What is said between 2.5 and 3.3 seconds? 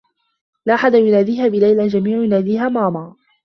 "ماما."